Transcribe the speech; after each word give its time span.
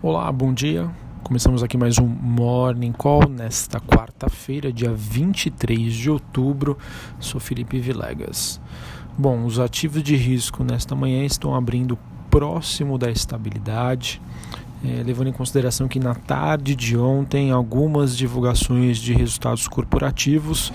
Olá, 0.00 0.30
bom 0.30 0.54
dia. 0.54 0.88
Começamos 1.24 1.60
aqui 1.60 1.76
mais 1.76 1.98
um 1.98 2.06
Morning 2.06 2.92
Call 2.92 3.28
nesta 3.28 3.80
quarta-feira, 3.80 4.72
dia 4.72 4.92
23 4.94 5.92
de 5.92 6.08
outubro. 6.08 6.78
Sou 7.18 7.40
Felipe 7.40 7.80
Vilegas. 7.80 8.60
Bom, 9.18 9.44
os 9.44 9.58
ativos 9.58 10.00
de 10.04 10.14
risco 10.14 10.62
nesta 10.62 10.94
manhã 10.94 11.24
estão 11.24 11.52
abrindo 11.52 11.98
próximo 12.30 12.96
da 12.96 13.10
estabilidade, 13.10 14.22
é, 14.84 15.02
levando 15.02 15.30
em 15.30 15.32
consideração 15.32 15.88
que 15.88 15.98
na 15.98 16.14
tarde 16.14 16.76
de 16.76 16.96
ontem 16.96 17.50
algumas 17.50 18.16
divulgações 18.16 18.98
de 18.98 19.12
resultados 19.12 19.66
corporativos 19.66 20.72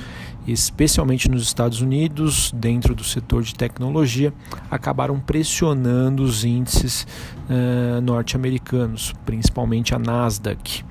especialmente 0.48 1.30
nos 1.30 1.44
Estados 1.44 1.82
Unidos, 1.82 2.52
dentro 2.55 2.94
do 2.94 3.04
setor 3.04 3.44
de 3.44 3.55
tecnologia, 3.55 4.34
acabaram 4.70 5.20
pressionando 5.20 6.23
os 6.23 6.44
índices 6.44 7.08
uh, 7.49 8.02
norte-americanos, 8.02 9.13
principalmente 9.26 9.95
a 9.95 9.99
Nasdaq. 9.99 10.84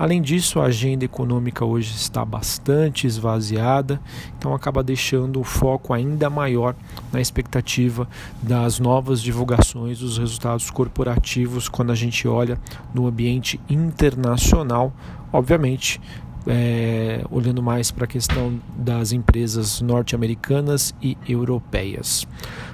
Além 0.00 0.22
disso, 0.22 0.60
a 0.60 0.64
agenda 0.64 1.04
econômica 1.04 1.62
hoje 1.62 1.94
está 1.94 2.24
bastante 2.24 3.06
esvaziada, 3.06 4.00
então 4.38 4.54
acaba 4.54 4.82
deixando 4.82 5.38
o 5.38 5.44
foco 5.44 5.92
ainda 5.92 6.30
maior 6.30 6.74
na 7.12 7.20
expectativa 7.20 8.08
das 8.42 8.78
novas 8.78 9.20
divulgações 9.20 9.98
dos 9.98 10.16
resultados 10.16 10.70
corporativos 10.70 11.68
quando 11.68 11.92
a 11.92 11.94
gente 11.94 12.26
olha 12.26 12.58
no 12.94 13.06
ambiente 13.06 13.60
internacional, 13.68 14.90
obviamente 15.30 16.00
é, 16.46 17.24
olhando 17.30 17.62
mais 17.62 17.90
para 17.90 18.04
a 18.04 18.08
questão 18.08 18.60
das 18.76 19.12
empresas 19.12 19.80
norte-americanas 19.80 20.94
e 21.02 21.16
europeias. 21.28 22.26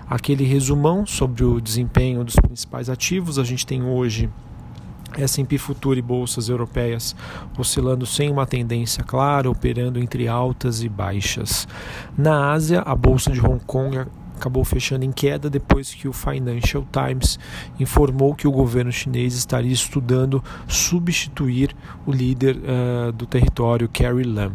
Aquele 0.08 0.44
resumão 0.44 1.04
sobre 1.04 1.44
o 1.44 1.60
desempenho 1.60 2.24
dos 2.24 2.36
principais 2.36 2.88
ativos, 2.88 3.38
a 3.38 3.44
gente 3.44 3.66
tem 3.66 3.82
hoje 3.82 4.30
S&P 5.16 5.56
Futuro 5.58 5.98
e 5.98 6.02
bolsas 6.02 6.48
europeias 6.48 7.16
oscilando 7.58 8.04
sem 8.04 8.30
uma 8.30 8.46
tendência 8.46 9.02
clara, 9.02 9.50
operando 9.50 9.98
entre 9.98 10.28
altas 10.28 10.82
e 10.82 10.88
baixas. 10.88 11.66
Na 12.16 12.52
Ásia, 12.52 12.80
a 12.80 12.94
bolsa 12.94 13.30
de 13.30 13.40
Hong 13.40 13.60
Kong 13.64 14.04
acabou 14.36 14.64
fechando 14.64 15.04
em 15.04 15.12
queda 15.12 15.50
depois 15.50 15.94
que 15.94 16.06
o 16.06 16.12
Financial 16.12 16.86
Times 16.92 17.38
informou 17.80 18.34
que 18.34 18.46
o 18.46 18.52
governo 18.52 18.92
chinês 18.92 19.34
estaria 19.34 19.72
estudando 19.72 20.42
substituir 20.68 21.74
o 22.06 22.12
líder 22.12 22.56
uh, 22.56 23.12
do 23.12 23.26
território, 23.26 23.88
Carrie 23.92 24.24
Lam. 24.24 24.52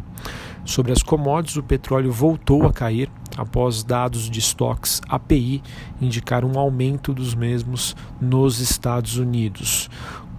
Sobre 0.64 0.92
as 0.92 1.02
commodities, 1.02 1.58
o 1.58 1.64
petróleo 1.64 2.12
voltou 2.12 2.68
a 2.68 2.72
cair 2.72 3.10
após 3.36 3.84
dados 3.84 4.30
de 4.30 4.40
estoques 4.40 5.02
API 5.08 5.64
indicaram 6.02 6.52
um 6.52 6.60
aumento 6.60 7.14
dos 7.14 7.34
mesmos 7.34 7.96
nos 8.20 8.60
Estados 8.60 9.18
Unidos 9.18 9.90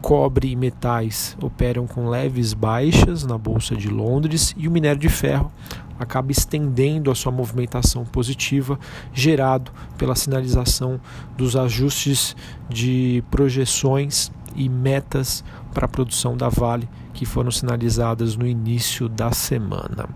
cobre 0.02 0.50
e 0.50 0.56
metais 0.56 1.36
operam 1.40 1.86
com 1.86 2.08
leves 2.08 2.52
baixas 2.52 3.24
na 3.24 3.38
Bolsa 3.38 3.76
de 3.76 3.88
Londres 3.88 4.52
e 4.58 4.66
o 4.66 4.70
minério 4.70 5.00
de 5.00 5.08
ferro 5.08 5.50
acaba 5.98 6.32
estendendo 6.32 7.08
a 7.08 7.14
sua 7.14 7.30
movimentação 7.30 8.04
positiva, 8.04 8.78
gerado 9.14 9.70
pela 9.96 10.16
sinalização 10.16 11.00
dos 11.36 11.54
ajustes 11.54 12.34
de 12.68 13.22
projeções 13.30 14.32
e 14.56 14.68
metas 14.68 15.44
para 15.72 15.84
a 15.84 15.88
produção 15.88 16.36
da 16.36 16.48
Vale 16.48 16.88
que 17.14 17.24
foram 17.24 17.52
sinalizadas 17.52 18.34
no 18.34 18.44
início 18.46 19.08
da 19.08 19.30
semana. 19.30 20.08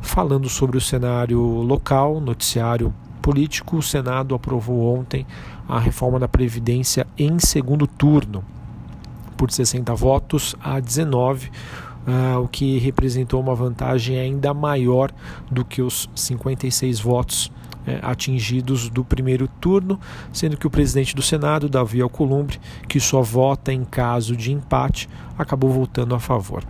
Falando 0.00 0.48
sobre 0.48 0.78
o 0.78 0.80
cenário 0.80 1.40
local, 1.40 2.20
noticiário 2.20 2.94
político, 3.20 3.78
o 3.78 3.82
Senado 3.82 4.34
aprovou 4.34 4.96
ontem 4.96 5.26
a 5.68 5.80
reforma 5.80 6.20
da 6.20 6.28
Previdência 6.28 7.04
em 7.18 7.40
segundo 7.40 7.86
turno 7.86 8.53
por 9.44 9.50
60 9.50 9.94
votos 9.94 10.56
a 10.58 10.80
19, 10.80 11.50
uh, 12.06 12.40
o 12.40 12.48
que 12.48 12.78
representou 12.78 13.38
uma 13.38 13.54
vantagem 13.54 14.18
ainda 14.18 14.54
maior 14.54 15.12
do 15.50 15.62
que 15.66 15.82
os 15.82 16.08
56 16.14 16.98
votos 16.98 17.52
eh, 17.86 17.98
atingidos 18.00 18.88
do 18.88 19.04
primeiro 19.04 19.46
turno, 19.46 20.00
sendo 20.32 20.56
que 20.56 20.66
o 20.66 20.70
presidente 20.70 21.14
do 21.14 21.20
Senado, 21.20 21.68
Davi 21.68 22.00
Alcolumbre, 22.00 22.58
que 22.88 22.98
só 22.98 23.20
vota 23.20 23.70
em 23.70 23.84
caso 23.84 24.34
de 24.34 24.50
empate, 24.50 25.10
acabou 25.36 25.68
votando 25.68 26.14
a 26.14 26.18
favor. 26.18 26.64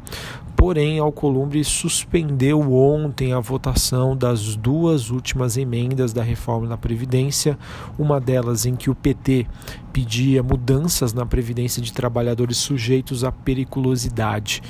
Porém, 0.66 0.98
Alcolumbre 0.98 1.62
suspendeu 1.62 2.72
ontem 2.72 3.34
a 3.34 3.38
votação 3.38 4.16
das 4.16 4.56
duas 4.56 5.10
últimas 5.10 5.58
emendas 5.58 6.14
da 6.14 6.22
reforma 6.22 6.66
da 6.66 6.74
Previdência, 6.74 7.58
uma 7.98 8.18
delas 8.18 8.64
em 8.64 8.74
que 8.74 8.88
o 8.88 8.94
PT 8.94 9.46
pedia 9.92 10.42
mudanças 10.42 11.12
na 11.12 11.26
Previdência 11.26 11.82
de 11.82 11.92
trabalhadores 11.92 12.56
sujeitos 12.56 13.24
à 13.24 13.30
periculosidade. 13.30 14.62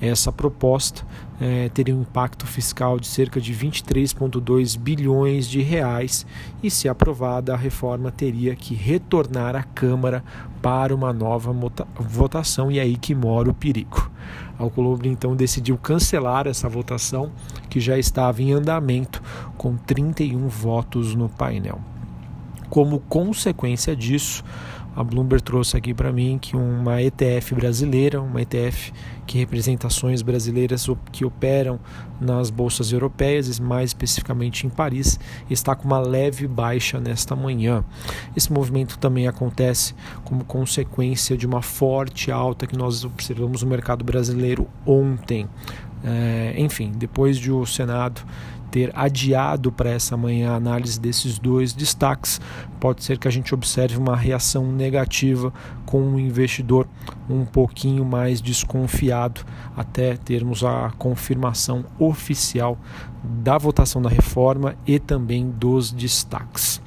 Essa 0.00 0.32
proposta 0.32 1.06
é, 1.38 1.68
teria 1.68 1.94
um 1.94 2.00
impacto 2.00 2.46
fiscal 2.46 2.98
de 2.98 3.06
cerca 3.06 3.38
de 3.38 3.52
23,2 3.52 4.78
bilhões 4.78 5.46
de 5.46 5.60
reais 5.60 6.24
e, 6.62 6.70
se 6.70 6.88
aprovada, 6.88 7.52
a 7.52 7.58
reforma 7.58 8.10
teria 8.10 8.56
que 8.56 8.74
retornar 8.74 9.54
à 9.54 9.62
Câmara 9.62 10.24
para 10.62 10.94
uma 10.94 11.12
nova 11.12 11.54
votação 12.00 12.72
e 12.72 12.78
é 12.78 12.82
aí 12.82 12.96
que 12.96 13.14
mora 13.14 13.50
o 13.50 13.54
perigo. 13.54 14.11
Alcolumbre 14.58 15.08
então 15.08 15.34
decidiu 15.34 15.76
cancelar 15.76 16.46
essa 16.46 16.68
votação 16.68 17.32
que 17.68 17.80
já 17.80 17.98
estava 17.98 18.42
em 18.42 18.52
andamento 18.52 19.22
com 19.56 19.76
31 19.76 20.48
votos 20.48 21.14
no 21.14 21.28
painel. 21.28 21.80
Como 22.68 23.00
consequência 23.00 23.94
disso, 23.94 24.42
a 24.94 25.02
Bloomberg 25.02 25.42
trouxe 25.42 25.76
aqui 25.76 25.94
para 25.94 26.12
mim 26.12 26.38
que 26.40 26.56
uma 26.56 27.00
ETF 27.00 27.54
brasileira, 27.54 28.20
uma 28.20 28.42
ETF 28.42 28.92
que 29.26 29.38
representa 29.38 29.86
ações 29.86 30.20
brasileiras 30.20 30.86
que 31.10 31.24
operam 31.24 31.80
nas 32.20 32.50
bolsas 32.50 32.92
europeias, 32.92 33.58
mais 33.58 33.90
especificamente 33.90 34.66
em 34.66 34.70
Paris, 34.70 35.18
está 35.48 35.74
com 35.74 35.86
uma 35.86 35.98
leve 35.98 36.46
baixa 36.46 37.00
nesta 37.00 37.34
manhã. 37.34 37.84
Esse 38.36 38.52
movimento 38.52 38.98
também 38.98 39.26
acontece 39.26 39.94
como 40.24 40.44
consequência 40.44 41.36
de 41.36 41.46
uma 41.46 41.62
forte 41.62 42.30
alta 42.30 42.66
que 42.66 42.76
nós 42.76 43.04
observamos 43.04 43.62
no 43.62 43.68
mercado 43.68 44.04
brasileiro 44.04 44.68
ontem. 44.86 45.48
É, 46.04 46.54
enfim, 46.56 46.92
depois 46.94 47.38
de 47.38 47.50
o 47.50 47.64
Senado 47.64 48.22
ter 48.72 48.90
adiado 48.94 49.70
para 49.70 49.90
essa 49.90 50.16
manhã 50.16 50.52
a 50.52 50.56
análise 50.56 50.98
desses 50.98 51.38
dois 51.38 51.74
destaques, 51.74 52.40
pode 52.80 53.04
ser 53.04 53.18
que 53.18 53.28
a 53.28 53.30
gente 53.30 53.54
observe 53.54 53.98
uma 53.98 54.16
reação 54.16 54.72
negativa 54.72 55.52
com 55.84 56.14
o 56.14 56.18
investidor 56.18 56.88
um 57.28 57.44
pouquinho 57.44 58.02
mais 58.02 58.40
desconfiado 58.40 59.42
até 59.76 60.16
termos 60.16 60.64
a 60.64 60.90
confirmação 60.96 61.84
oficial 61.98 62.78
da 63.22 63.58
votação 63.58 64.00
da 64.00 64.08
reforma 64.08 64.74
e 64.86 64.98
também 64.98 65.50
dos 65.50 65.92
destaques. 65.92 66.80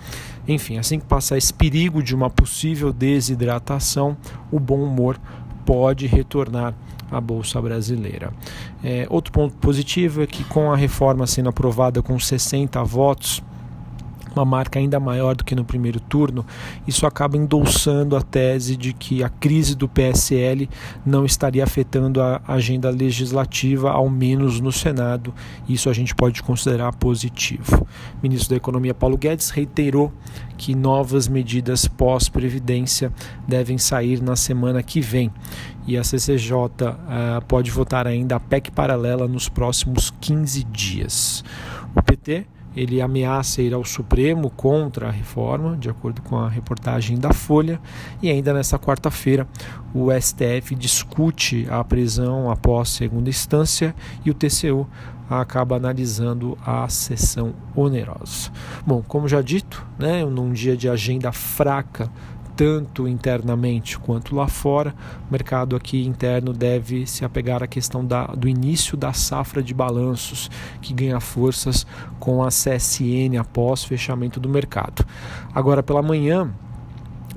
Enfim, 0.48 0.80
assim 0.80 1.00
que 1.00 1.06
passar 1.06 1.38
esse 1.38 1.54
perigo 1.54 2.02
de 2.02 2.16
uma 2.16 2.32
possível 2.32 2.92
desidratação, 2.92 4.18
o 4.52 4.60
bom 4.60 4.84
humor 4.84 5.20
pode 5.66 6.08
retornar 6.08 6.74
à 7.12 7.20
Bolsa 7.22 7.62
Brasileira. 7.62 8.32
É, 8.84 9.08
outro 9.10 9.32
ponto 9.32 9.56
positivo 9.58 10.24
é 10.24 10.28
que, 10.28 10.44
com 10.44 10.72
a 10.72 10.76
reforma 10.76 11.26
sendo 11.28 11.50
aprovada 11.50 12.02
com 12.02 12.18
60 12.20 12.84
votos, 12.84 13.44
uma 14.36 14.46
marca 14.46 14.80
ainda 14.80 15.00
maior 15.00 15.36
do 15.36 15.44
que 15.44 15.56
no 15.56 15.64
primeiro 15.64 16.00
turno, 16.00 16.46
isso 16.88 17.06
acaba 17.06 17.38
endolçando 17.38 18.16
a 18.16 18.22
tese 18.22 18.76
de 18.76 18.94
que 18.94 19.24
a 19.24 19.30
crise 19.30 19.76
do 19.76 19.88
PSL 19.88 20.70
não 21.06 21.26
estaria 21.26 21.64
afetando 21.64 22.22
a 22.22 22.42
agenda 22.48 22.90
legislativa, 22.90 23.92
ao 23.92 24.10
menos 24.10 24.60
no 24.60 24.72
Senado. 24.72 25.34
Isso 25.68 25.90
a 25.90 25.94
gente 25.94 26.14
pode 26.14 26.42
considerar 26.44 26.94
positivo. 26.94 27.88
O 28.18 28.24
ministro 28.24 28.50
da 28.50 28.58
Economia 28.58 28.94
Paulo 28.94 29.18
Guedes 29.18 29.50
reiterou 29.50 30.12
que 30.58 30.76
novas 30.76 31.28
medidas 31.28 31.88
pós-previdência 31.88 33.12
devem 33.48 33.78
sair 33.78 34.22
na 34.22 34.36
semana 34.36 34.82
que 34.82 35.02
vem. 35.02 35.32
E 35.88 35.98
a 35.98 36.04
CCJ 36.04 36.54
uh, 36.54 36.68
eh, 36.82 37.42
pode 37.48 37.70
votar 37.70 38.08
ainda 38.08 38.38
a 38.38 38.40
PEC 38.40 38.72
paralela 38.72 39.28
nos 39.28 39.48
próximos 39.48 40.12
15 40.20 40.64
dias. 40.64 41.44
O 41.96 42.02
PT 42.02 42.48
ele 42.76 43.02
ameaça 43.02 43.62
ir 43.62 43.74
ao 43.74 43.84
Supremo 43.84 44.50
contra 44.50 45.08
a 45.08 45.12
reforma, 45.12 45.78
de 45.78 45.90
acordo 45.90 46.22
com 46.22 46.38
a 46.38 46.50
reportagem 46.50 47.18
da 47.18 47.32
Folha, 47.34 47.80
e 48.22 48.30
ainda 48.30 48.54
nesta 48.54 48.78
quarta-feira 48.78 49.48
o 49.94 50.10
STF 50.12 50.76
discute 50.76 51.68
a 51.70 51.84
prisão 51.84 52.52
após 52.52 52.90
segunda 52.90 53.30
instância 53.30 53.96
e 54.26 54.30
o 54.30 54.34
TCU 54.34 54.88
acaba 55.30 55.76
analisando 55.78 56.58
a 56.64 56.88
sessão 56.88 57.54
onerosa. 57.76 58.52
Bom, 58.86 59.02
como 59.02 59.28
já 59.28 59.42
dito, 59.42 59.86
né, 59.98 60.24
num 60.24 60.52
dia 60.52 60.78
de 60.78 60.88
agenda 60.88 61.32
fraca 61.32 62.12
tanto 62.56 63.08
internamente 63.08 63.98
quanto 64.00 64.36
lá 64.36 64.48
fora. 64.48 64.94
O 65.28 65.32
mercado 65.32 65.76
aqui 65.76 66.06
interno 66.06 66.54
deve 66.54 67.06
se 67.06 67.26
apegar 67.26 67.62
à 67.62 67.68
questão 67.68 68.06
da, 68.06 68.28
do 68.28 68.48
início 68.48 68.98
da 68.98 69.14
safra 69.14 69.62
de 69.62 69.74
balanços, 69.74 70.50
que 70.82 70.94
ganha 70.94 71.20
forças 71.20 71.86
com 72.20 72.44
a 72.44 72.48
CSN 72.48 73.38
após 73.40 73.84
fechamento 73.84 74.40
do 74.40 74.50
mercado. 74.50 75.06
Agora, 75.54 75.84
pela 75.84 76.02
manhã, 76.02 76.52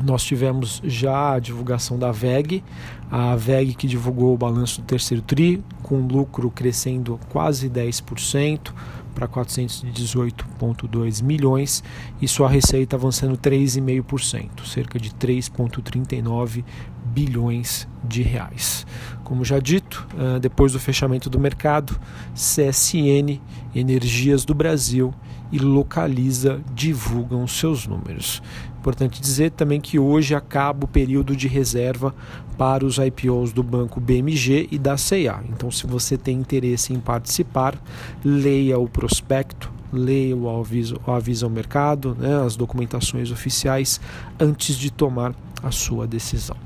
nós 0.03 0.23
tivemos 0.23 0.81
já 0.85 1.35
a 1.35 1.39
divulgação 1.41 1.99
da 1.99 2.13
VEG, 2.13 2.63
a 3.11 3.35
VEG 3.35 3.75
que 3.75 3.87
divulgou 3.87 4.33
o 4.33 4.39
balanço 4.39 4.81
do 4.81 4.85
terceiro 4.85 5.23
TRI, 5.23 5.63
com 5.83 6.07
lucro 6.07 6.51
crescendo 6.51 7.19
quase 7.31 7.69
10% 7.69 8.73
para 9.19 9.27
418,2 9.27 11.23
milhões 11.23 11.83
e 12.23 12.29
sua 12.29 12.49
receita 12.49 12.95
avançando 12.95 13.37
3,5%, 13.37 14.65
cerca 14.65 14.97
de 14.97 15.11
3,39 15.11 16.65
bilhões 17.07 17.89
de 18.05 18.23
reais. 18.23 18.87
Como 19.25 19.45
já 19.45 19.59
dito, 19.59 20.07
ah, 20.17 20.39
depois 20.39 20.73
do 20.73 20.79
fechamento 20.79 21.29
do 21.29 21.41
mercado, 21.41 21.99
CSN, 22.33 23.41
Energias 23.75 24.45
do 24.45 24.55
Brasil 24.55 25.13
e 25.51 25.59
Localiza 25.59 26.61
divulgam 26.73 27.47
seus 27.49 27.87
números. 27.87 28.41
Importante 28.89 29.21
dizer 29.21 29.51
também 29.51 29.83
que 29.83 29.99
hoje 29.99 30.35
acaba 30.35 30.87
o 30.87 30.89
período 30.89 31.37
de 31.37 31.47
reserva 31.47 32.15
para 32.57 32.87
os 32.87 32.97
IPOs 32.97 33.53
do 33.53 33.63
banco 33.63 34.01
BMG 34.01 34.67
e 34.71 34.79
da 34.79 34.97
CIA. 34.97 35.41
Então, 35.51 35.71
se 35.71 35.87
você 35.87 36.17
tem 36.17 36.39
interesse 36.39 36.95
em 36.95 36.99
participar, 36.99 37.79
leia 38.25 38.79
o 38.79 38.89
prospecto, 38.89 39.71
leia 39.93 40.35
o 40.35 40.49
aviso, 40.49 40.99
o 41.07 41.11
aviso 41.11 41.45
ao 41.45 41.51
mercado, 41.51 42.17
né, 42.19 42.43
as 42.43 42.57
documentações 42.57 43.31
oficiais 43.31 44.01
antes 44.41 44.75
de 44.75 44.91
tomar 44.91 45.35
a 45.63 45.71
sua 45.71 46.07
decisão. 46.07 46.57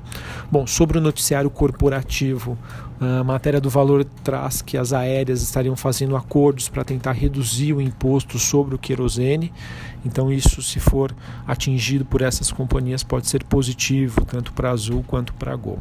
Bom, 0.51 0.67
sobre 0.67 0.99
o 0.99 1.01
noticiário 1.01 1.49
corporativo, 1.49 2.59
a 3.01 3.25
matéria 3.25 3.61
do 3.61 3.71
valor 3.71 4.05
traz 4.23 4.63
que 4.63 4.77
as 4.77 4.93
aéreas 4.93 5.43
estariam 5.43 5.75
fazendo 5.75 6.17
acordos 6.17 6.69
para 6.69 6.85
tentar 6.85 7.13
reduzir 7.13 7.73
o 7.73 7.81
imposto 7.81 8.39
sobre 8.39 8.75
o 8.75 8.79
querosene. 8.79 9.53
Então, 10.05 10.31
isso, 10.31 10.63
se 10.63 10.79
for 10.79 11.15
atingido 11.47 12.05
por 12.05 12.23
essas 12.23 12.53
companhias, 12.53 13.03
pode 13.03 13.29
ser 13.29 13.45
positivo 13.45 14.25
tanto 14.25 14.53
para 14.53 14.69
a 14.69 14.73
Azul 14.73 15.03
quanto 15.07 15.33
para 15.35 15.53
a 15.53 15.57
Gol. 15.57 15.79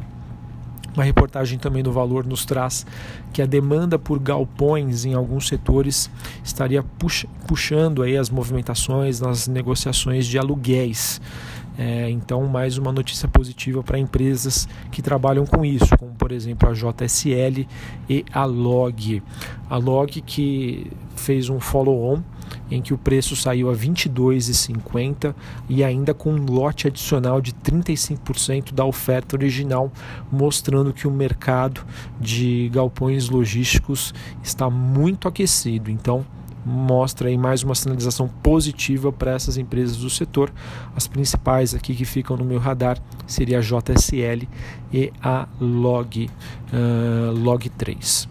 Uma 0.93 1.05
reportagem 1.05 1.57
também 1.57 1.81
do 1.81 1.91
Valor 1.91 2.25
nos 2.25 2.43
traz 2.43 2.85
que 3.31 3.41
a 3.41 3.45
demanda 3.45 3.97
por 3.97 4.19
galpões 4.19 5.05
em 5.05 5.13
alguns 5.13 5.47
setores 5.47 6.09
estaria 6.43 6.83
puxando 7.47 8.03
aí 8.03 8.17
as 8.17 8.29
movimentações 8.29 9.21
nas 9.21 9.47
negociações 9.47 10.27
de 10.27 10.37
aluguéis. 10.37 11.21
É, 11.83 12.07
então, 12.11 12.45
mais 12.45 12.77
uma 12.77 12.91
notícia 12.91 13.27
positiva 13.27 13.81
para 13.81 13.97
empresas 13.97 14.67
que 14.91 15.01
trabalham 15.01 15.47
com 15.47 15.65
isso, 15.65 15.97
como 15.97 16.11
por 16.11 16.31
exemplo 16.31 16.69
a 16.69 16.73
JSL 16.73 17.67
e 18.07 18.23
a 18.31 18.45
Log. 18.45 19.23
A 19.67 19.77
Log 19.77 20.21
que 20.21 20.91
fez 21.15 21.49
um 21.49 21.59
follow-on 21.59 22.21
em 22.69 22.83
que 22.83 22.93
o 22.93 22.99
preço 22.99 23.35
saiu 23.35 23.67
a 23.67 23.73
R$ 23.73 23.79
22,50 23.79 25.33
e 25.67 25.83
ainda 25.83 26.13
com 26.13 26.31
um 26.31 26.45
lote 26.45 26.87
adicional 26.87 27.41
de 27.41 27.51
35% 27.51 28.73
da 28.73 28.85
oferta 28.85 29.35
original, 29.35 29.91
mostrando 30.31 30.93
que 30.93 31.07
o 31.07 31.11
mercado 31.11 31.83
de 32.19 32.69
galpões 32.71 33.27
logísticos 33.27 34.13
está 34.43 34.69
muito 34.69 35.27
aquecido. 35.27 35.89
Então, 35.89 36.23
mostra 36.65 37.29
aí 37.29 37.37
mais 37.37 37.63
uma 37.63 37.75
sinalização 37.75 38.27
positiva 38.27 39.11
para 39.11 39.31
essas 39.31 39.57
empresas 39.57 39.97
do 39.97 40.09
setor. 40.09 40.51
As 40.95 41.07
principais 41.07 41.73
aqui 41.73 41.95
que 41.95 42.05
ficam 42.05 42.37
no 42.37 42.45
meu 42.45 42.59
radar 42.59 42.97
seria 43.25 43.59
a 43.59 43.61
JSL 43.61 44.47
e 44.93 45.11
a 45.21 45.47
Log, 45.59 46.29
uh, 46.73 47.31
Log 47.31 47.69
3. 47.69 48.27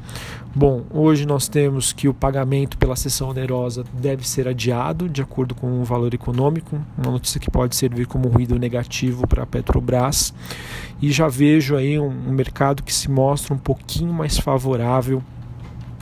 Bom, 0.52 0.82
hoje 0.90 1.26
nós 1.26 1.46
temos 1.46 1.92
que 1.92 2.08
o 2.08 2.14
pagamento 2.14 2.76
pela 2.76 2.96
sessão 2.96 3.28
onerosa 3.28 3.84
deve 3.92 4.28
ser 4.28 4.48
adiado 4.48 5.08
de 5.08 5.22
acordo 5.22 5.54
com 5.54 5.80
o 5.80 5.84
valor 5.84 6.12
econômico, 6.12 6.76
uma 6.98 7.12
notícia 7.12 7.38
que 7.38 7.48
pode 7.48 7.76
servir 7.76 8.06
como 8.06 8.28
ruído 8.28 8.58
negativo 8.58 9.28
para 9.28 9.44
a 9.44 9.46
Petrobras. 9.46 10.34
E 11.00 11.12
já 11.12 11.28
vejo 11.28 11.76
aí 11.76 12.00
um, 12.00 12.08
um 12.08 12.32
mercado 12.32 12.82
que 12.82 12.92
se 12.92 13.08
mostra 13.08 13.54
um 13.54 13.58
pouquinho 13.58 14.12
mais 14.12 14.38
favorável 14.38 15.22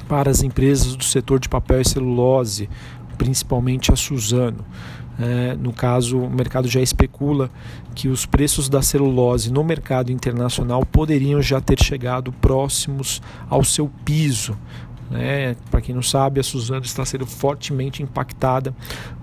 para 0.08 0.30
as 0.30 0.42
empresas 0.42 0.96
do 0.96 1.04
setor 1.04 1.38
de 1.38 1.48
papel 1.48 1.80
e 1.80 1.84
celulose, 1.84 2.68
principalmente 3.16 3.92
a 3.92 3.96
Suzano. 3.96 4.64
É, 5.20 5.56
no 5.56 5.72
caso, 5.72 6.18
o 6.18 6.30
mercado 6.30 6.68
já 6.68 6.80
especula 6.80 7.50
que 7.94 8.08
os 8.08 8.24
preços 8.24 8.68
da 8.68 8.80
celulose 8.80 9.52
no 9.52 9.64
mercado 9.64 10.12
internacional 10.12 10.86
poderiam 10.86 11.42
já 11.42 11.60
ter 11.60 11.82
chegado 11.82 12.32
próximos 12.32 13.20
ao 13.50 13.64
seu 13.64 13.90
piso. 14.04 14.56
Né? 15.10 15.56
Para 15.70 15.80
quem 15.80 15.94
não 15.94 16.02
sabe, 16.02 16.38
a 16.38 16.42
Suzano 16.44 16.84
está 16.84 17.04
sendo 17.04 17.26
fortemente 17.26 18.02
impactada 18.02 18.74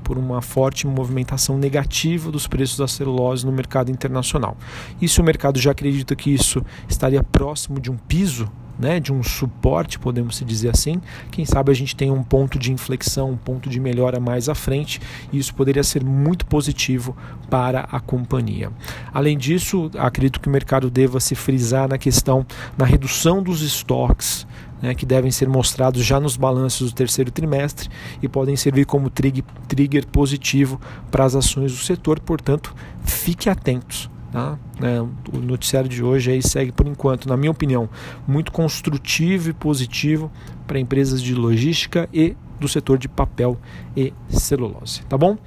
por 0.04 0.18
uma 0.18 0.42
forte 0.42 0.86
movimentação 0.86 1.58
negativa 1.58 2.30
dos 2.30 2.46
preços 2.46 2.78
da 2.78 2.88
celulose 2.88 3.46
no 3.46 3.52
mercado 3.52 3.90
internacional. 3.90 4.58
E 5.02 5.08
se 5.08 5.22
o 5.22 5.24
mercado 5.24 5.60
já 5.60 5.72
acredita 5.72 6.16
que 6.16 6.30
isso 6.30 6.62
estaria 6.90 7.24
próximo 7.24 7.80
de 7.80 7.90
um 7.90 7.96
piso, 7.96 8.52
né, 8.78 9.00
de 9.00 9.14
um 9.14 9.24
suporte, 9.24 9.98
podemos 10.00 10.42
dizer 10.46 10.70
assim. 10.70 11.02
Quem 11.32 11.46
sabe 11.46 11.72
a 11.72 11.76
gente 11.76 11.96
tem 11.96 12.12
um 12.12 12.24
ponto 12.24 12.60
de 12.60 12.72
inflexão, 12.72 13.32
um 13.32 13.38
ponto 13.38 13.70
de 13.70 13.80
melhora 13.80 14.20
mais 14.20 14.50
à 14.50 14.56
frente, 14.56 15.02
e 15.32 15.38
isso 15.38 15.54
poderia 15.54 15.84
ser 15.84 16.04
muito 16.04 16.46
positivo 16.46 17.16
para 17.50 17.82
a 17.92 18.00
companhia. 18.00 18.72
Além 19.14 19.38
disso, 19.38 19.90
acredito 19.98 20.40
que 20.40 20.48
o 20.48 20.52
mercado 20.52 20.90
deva 20.90 21.20
se 21.20 21.36
frisar 21.36 21.88
na 21.88 21.98
questão 21.98 22.46
na 22.78 22.86
redução 22.86 23.42
dos 23.42 23.62
estoques. 23.62 24.46
Né, 24.82 24.94
que 24.94 25.06
devem 25.06 25.32
ser 25.32 25.48
mostrados 25.48 26.04
já 26.04 26.20
nos 26.20 26.36
balanços 26.36 26.92
do 26.92 26.96
terceiro 26.96 27.32
trimestre 27.32 27.90
e 28.22 28.28
podem 28.28 28.58
servir 28.58 28.86
como 28.86 29.10
trigger 29.10 30.06
positivo 30.08 30.82
para 31.10 31.24
as 31.24 31.34
ações 31.34 31.72
do 31.72 31.78
setor, 31.78 32.20
portanto, 32.20 32.76
fique 33.06 33.50
atentos. 33.50 34.10
Tá? 34.36 34.60
É, 34.82 35.00
o 35.00 35.40
noticiário 35.40 35.88
de 35.90 36.04
hoje 36.04 36.30
aí 36.30 36.42
segue 36.42 36.70
por 36.70 36.86
enquanto, 36.86 37.26
na 37.30 37.38
minha 37.38 37.52
opinião, 37.52 37.88
muito 38.28 38.52
construtivo 38.52 39.50
e 39.50 39.54
positivo 39.54 40.30
para 40.68 40.78
empresas 40.78 41.22
de 41.22 41.34
logística 41.34 42.10
e 42.14 42.36
do 42.60 42.68
setor 42.68 42.98
de 42.98 43.08
papel 43.08 43.58
e 43.96 44.14
celulose, 44.28 45.04
tá 45.04 45.18
bom? 45.18 45.38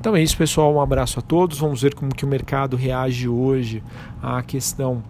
Então 0.00 0.16
é 0.16 0.22
isso, 0.22 0.34
pessoal. 0.34 0.74
Um 0.74 0.80
abraço 0.80 1.18
a 1.18 1.22
todos. 1.22 1.58
Vamos 1.58 1.82
ver 1.82 1.94
como 1.94 2.14
que 2.14 2.24
o 2.24 2.28
mercado 2.28 2.74
reage 2.74 3.28
hoje 3.28 3.82
à 4.22 4.42
questão 4.42 5.02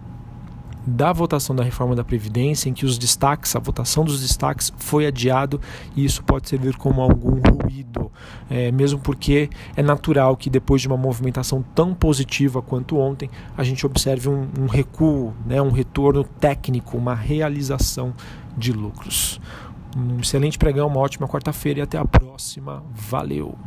da 0.85 1.11
votação 1.11 1.55
da 1.55 1.63
reforma 1.63 1.95
da 1.95 2.03
Previdência, 2.03 2.69
em 2.69 2.73
que 2.73 2.85
os 2.85 2.97
destaques, 2.97 3.55
a 3.55 3.59
votação 3.59 4.03
dos 4.03 4.21
destaques 4.21 4.73
foi 4.77 5.05
adiado 5.05 5.59
e 5.95 6.05
isso 6.05 6.23
pode 6.23 6.49
servir 6.49 6.75
como 6.77 7.01
algum 7.01 7.39
ruído, 7.39 8.11
é, 8.49 8.71
mesmo 8.71 8.99
porque 8.99 9.49
é 9.75 9.83
natural 9.83 10.35
que 10.35 10.49
depois 10.49 10.81
de 10.81 10.87
uma 10.87 10.97
movimentação 10.97 11.63
tão 11.75 11.93
positiva 11.93 12.61
quanto 12.61 12.97
ontem, 12.97 13.29
a 13.57 13.63
gente 13.63 13.85
observe 13.85 14.29
um, 14.29 14.47
um 14.59 14.65
recuo, 14.67 15.33
né, 15.45 15.61
um 15.61 15.71
retorno 15.71 16.23
técnico, 16.23 16.97
uma 16.97 17.15
realização 17.15 18.13
de 18.57 18.71
lucros. 18.71 19.39
Um 19.97 20.19
excelente 20.19 20.57
pregão, 20.57 20.87
uma 20.87 20.99
ótima 20.99 21.27
quarta-feira 21.27 21.79
e 21.79 21.81
até 21.81 21.97
a 21.97 22.05
próxima. 22.05 22.83
Valeu! 22.93 23.57